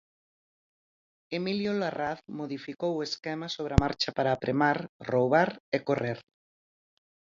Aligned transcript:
Emilio 1.37 1.73
Larraz 1.79 2.19
modificou 2.39 2.91
o 2.95 3.05
esquema 3.09 3.47
sobre 3.55 3.73
a 3.73 3.81
marcha 3.85 4.09
para 4.17 4.29
apremar, 4.33 4.77
roubar 5.11 5.49
e 5.75 5.77
correr. 5.87 6.19